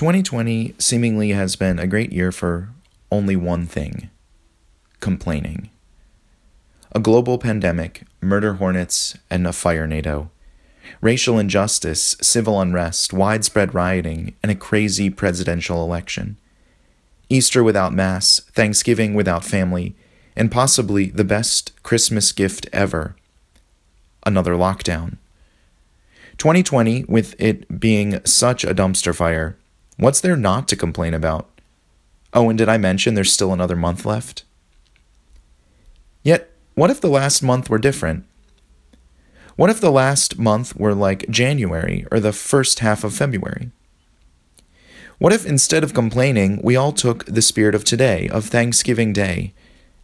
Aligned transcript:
2020 0.00 0.74
seemingly 0.78 1.32
has 1.32 1.56
been 1.56 1.78
a 1.78 1.86
great 1.86 2.10
year 2.10 2.32
for 2.32 2.70
only 3.12 3.36
one 3.36 3.66
thing 3.66 4.08
complaining. 4.98 5.68
A 6.92 6.98
global 6.98 7.36
pandemic, 7.36 8.04
murder 8.22 8.54
hornets, 8.54 9.18
and 9.28 9.46
a 9.46 9.50
firenado. 9.50 10.30
Racial 11.02 11.38
injustice, 11.38 12.16
civil 12.22 12.58
unrest, 12.62 13.12
widespread 13.12 13.74
rioting, 13.74 14.34
and 14.42 14.50
a 14.50 14.54
crazy 14.54 15.10
presidential 15.10 15.84
election. 15.84 16.38
Easter 17.28 17.62
without 17.62 17.92
Mass, 17.92 18.40
Thanksgiving 18.54 19.12
without 19.12 19.44
family, 19.44 19.94
and 20.34 20.50
possibly 20.50 21.10
the 21.10 21.24
best 21.24 21.74
Christmas 21.82 22.32
gift 22.32 22.66
ever 22.72 23.16
another 24.24 24.54
lockdown. 24.54 25.18
2020, 26.38 27.04
with 27.04 27.34
it 27.38 27.78
being 27.78 28.24
such 28.24 28.64
a 28.64 28.74
dumpster 28.74 29.14
fire, 29.14 29.58
What's 30.00 30.22
there 30.22 30.34
not 30.34 30.66
to 30.68 30.76
complain 30.76 31.12
about? 31.12 31.60
Oh, 32.32 32.48
and 32.48 32.56
did 32.56 32.70
I 32.70 32.78
mention 32.78 33.12
there's 33.12 33.30
still 33.30 33.52
another 33.52 33.76
month 33.76 34.06
left? 34.06 34.44
Yet, 36.22 36.50
what 36.74 36.88
if 36.88 37.02
the 37.02 37.10
last 37.10 37.42
month 37.42 37.68
were 37.68 37.78
different? 37.78 38.24
What 39.56 39.68
if 39.68 39.78
the 39.78 39.92
last 39.92 40.38
month 40.38 40.74
were 40.74 40.94
like 40.94 41.28
January 41.28 42.06
or 42.10 42.18
the 42.18 42.32
first 42.32 42.78
half 42.78 43.04
of 43.04 43.12
February? 43.12 43.72
What 45.18 45.34
if 45.34 45.44
instead 45.44 45.84
of 45.84 45.92
complaining, 45.92 46.62
we 46.64 46.76
all 46.76 46.92
took 46.92 47.26
the 47.26 47.42
spirit 47.42 47.74
of 47.74 47.84
today, 47.84 48.26
of 48.28 48.46
Thanksgiving 48.46 49.12
Day, 49.12 49.52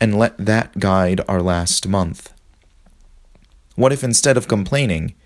and 0.00 0.16
let 0.16 0.38
that 0.38 0.78
guide 0.78 1.20
our 1.26 1.42
last 1.42 1.88
month? 1.88 2.32
What 3.74 3.92
if 3.92 4.04
instead 4.04 4.36
of 4.36 4.46
complaining, 4.46 5.16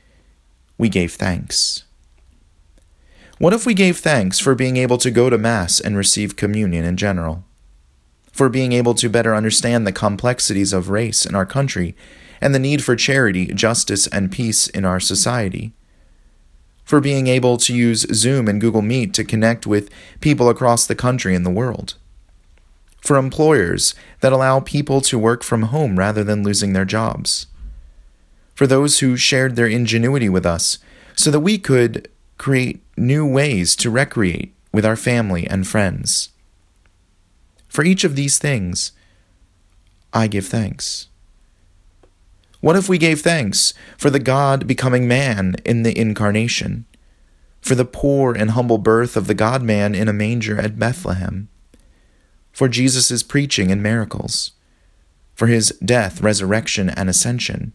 we 0.78 0.88
gave 0.88 1.12
thanks? 1.12 1.84
What 3.38 3.52
if 3.52 3.66
we 3.66 3.74
gave 3.74 3.98
thanks 3.98 4.38
for 4.38 4.55
being 4.55 4.77
able 4.77 4.97
to 4.98 5.11
go 5.11 5.29
to 5.29 5.37
Mass 5.37 5.80
and 5.80 5.97
receive 5.97 6.37
communion 6.37 6.84
in 6.84 6.97
general? 6.97 7.45
For 8.31 8.48
being 8.48 8.72
able 8.72 8.95
to 8.95 9.08
better 9.08 9.34
understand 9.34 9.84
the 9.86 9.92
complexities 9.92 10.72
of 10.72 10.89
race 10.89 11.27
in 11.27 11.34
our 11.34 11.45
country 11.45 11.97
and 12.41 12.55
the 12.55 12.61
need 12.61 12.84
for 12.84 12.95
charity, 12.95 13.47
justice, 13.47 14.06
and 14.06 14.31
peace 14.31 14.69
in 14.69 14.84
our 14.84 15.00
society? 15.00 15.73
For 16.84 17.00
being 17.00 17.27
able 17.27 17.56
to 17.56 17.75
use 17.75 18.06
Zoom 18.12 18.47
and 18.47 18.61
Google 18.61 18.83
Meet 18.83 19.12
to 19.14 19.25
connect 19.25 19.67
with 19.67 19.91
people 20.20 20.48
across 20.48 20.86
the 20.86 20.95
country 20.95 21.34
and 21.34 21.45
the 21.45 21.51
world? 21.51 21.95
For 23.01 23.17
employers 23.17 23.97
that 24.20 24.33
allow 24.33 24.61
people 24.61 25.01
to 25.03 25.19
work 25.19 25.42
from 25.42 25.62
home 25.62 25.98
rather 25.98 26.23
than 26.23 26.45
losing 26.45 26.73
their 26.73 26.84
jobs? 26.84 27.48
For 28.55 28.69
those 28.69 29.01
who 29.01 29.17
shared 29.17 29.56
their 29.56 29.67
ingenuity 29.67 30.28
with 30.28 30.47
us 30.47 30.78
so 31.17 31.33
that 31.33 31.41
we 31.41 31.58
could 31.58 32.08
create 32.38 32.82
new 32.96 33.27
ways 33.27 33.77
to 33.77 33.90
recreate 33.90 34.54
with 34.72 34.84
our 34.84 34.96
family 34.96 35.46
and 35.46 35.66
friends. 35.66 36.30
For 37.68 37.84
each 37.84 38.04
of 38.04 38.16
these 38.16 38.38
things, 38.38 38.92
I 40.12 40.27
give 40.27 40.46
thanks. 40.46 41.08
What 42.60 42.77
if 42.77 42.88
we 42.88 42.98
gave 42.98 43.20
thanks 43.20 43.74
for 43.98 44.10
the 44.10 44.18
God 44.18 44.66
becoming 44.66 45.06
man 45.06 45.56
in 45.64 45.82
the 45.82 45.98
incarnation, 45.98 46.86
for 47.60 47.74
the 47.74 47.84
poor 47.84 48.32
and 48.32 48.52
humble 48.52 48.78
birth 48.78 49.16
of 49.16 49.27
the 49.27 49.34
God 49.34 49.62
man 49.62 49.94
in 49.94 50.08
a 50.08 50.12
manger 50.12 50.58
at 50.58 50.78
Bethlehem, 50.78 51.48
for 52.52 52.68
Jesus' 52.68 53.22
preaching 53.22 53.70
and 53.70 53.82
miracles, 53.82 54.52
for 55.34 55.48
his 55.48 55.70
death, 55.84 56.20
resurrection, 56.20 56.88
and 56.88 57.10
ascension? 57.10 57.72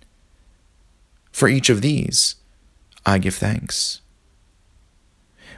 For 1.31 1.47
each 1.47 1.69
of 1.69 1.81
these, 1.81 2.35
I 3.05 3.19
give 3.19 3.35
thanks. 3.35 4.01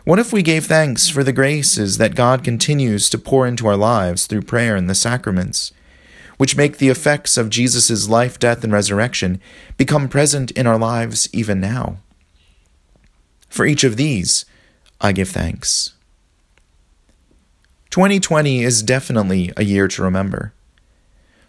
What 0.04 0.18
if 0.18 0.34
we 0.34 0.42
gave 0.42 0.66
thanks 0.66 1.10
for 1.10 1.24
the 1.24 1.32
graces 1.32 2.00
that 2.00 2.16
God 2.16 2.44
continues 2.44 3.08
to 3.12 3.20
pour 3.20 3.46
into 3.46 3.68
our 3.68 3.78
lives 3.78 4.26
through 4.26 4.42
prayer 4.42 4.76
and 4.76 4.90
the 4.90 4.96
sacraments, 4.96 5.72
which 6.38 6.58
make 6.58 6.78
the 6.78 6.90
effects 6.90 7.38
of 7.38 7.52
Jesus' 7.52 8.10
life, 8.10 8.40
death, 8.40 8.64
and 8.64 8.74
resurrection 8.74 9.40
become 9.78 10.10
present 10.10 10.50
in 10.52 10.66
our 10.66 10.78
lives 10.78 11.30
even 11.34 11.62
now? 11.62 11.98
For 13.48 13.64
each 13.64 13.84
of 13.84 13.96
these, 13.96 14.46
I 15.00 15.12
give 15.12 15.30
thanks. 15.30 15.94
2020 17.92 18.64
is 18.64 18.82
definitely 18.82 19.52
a 19.56 19.64
year 19.64 19.88
to 19.88 20.02
remember. 20.02 20.52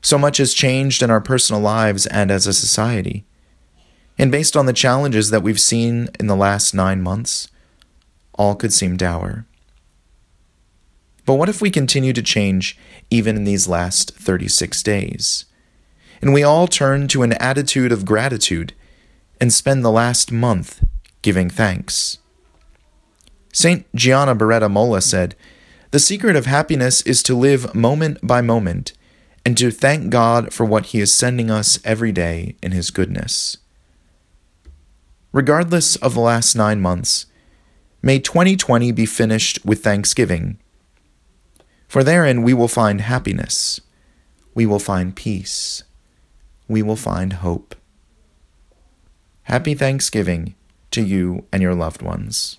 So 0.03 0.19
much 0.19 0.37
has 0.37 0.53
changed 0.53 1.03
in 1.03 1.11
our 1.11 1.21
personal 1.23 1.63
lives 1.63 2.07
and 2.07 2.31
as 2.31 2.47
a 2.47 2.53
society. 2.53 3.25
And 4.19 4.31
based 4.31 4.59
on 4.59 4.67
the 4.67 4.73
challenges 4.75 5.31
that 5.31 5.43
we've 5.43 5.61
seen 5.61 6.11
in 6.21 6.27
the 6.27 6.37
last 6.37 6.75
nine 6.75 7.01
months, 7.01 7.49
all 8.35 8.55
could 8.55 8.73
seem 8.73 8.97
dour. 8.97 9.47
But 11.25 11.35
what 11.35 11.49
if 11.49 11.61
we 11.61 11.71
continue 11.71 12.13
to 12.13 12.23
change 12.23 12.77
even 13.11 13.37
in 13.37 13.45
these 13.45 13.69
last 13.69 14.15
36 14.17 14.83
days? 14.83 15.45
And 16.21 16.33
we 16.33 16.43
all 16.43 16.67
turn 16.67 17.09
to 17.09 17.23
an 17.23 17.33
attitude 17.35 17.93
of 17.93 18.05
gratitude 18.05 18.75
and 19.41 19.53
spend 19.53 19.85
the 19.85 19.91
last 19.91 20.33
month 20.33 20.85
giving 21.21 21.51
thanks. 21.51 22.19
St. 23.53 23.87
Gianna 23.95 24.35
Beretta 24.35 24.71
Molla 24.71 25.01
said, 25.01 25.35
The 25.91 26.01
secret 26.01 26.37
of 26.37 26.47
happiness 26.47 27.03
is 27.03 27.23
to 27.25 27.35
live 27.35 27.75
moment 27.75 28.27
by 28.27 28.41
moment 28.41 28.93
and 29.45 29.59
to 29.59 29.71
thank 29.71 30.11
God 30.11 30.53
for 30.53 30.65
what 30.65 30.87
He 30.87 31.01
is 31.01 31.15
sending 31.15 31.51
us 31.51 31.79
every 31.85 32.13
day 32.13 32.57
in 32.63 32.73
His 32.73 32.91
goodness. 32.91 33.59
Regardless 35.33 35.97
of 35.97 36.15
the 36.15 36.21
last 36.21 36.55
nine 36.55 36.81
months, 36.81 37.27
May 38.05 38.19
2020 38.19 38.91
be 38.91 39.07
finished 39.07 39.65
with 39.65 39.85
thanksgiving. 39.85 40.59
For 41.87 42.03
therein 42.03 42.43
we 42.43 42.53
will 42.53 42.67
find 42.67 43.01
happiness, 43.01 43.81
we 44.55 44.67
will 44.67 44.81
find 44.81 45.15
peace, 45.15 45.85
we 46.67 46.83
will 46.83 46.97
find 46.97 47.35
hope. 47.35 47.77
Happy 49.45 49.75
Thanksgiving 49.75 50.55
to 50.91 51.03
you 51.03 51.45
and 51.53 51.63
your 51.63 51.75
loved 51.75 52.03
ones. 52.03 52.59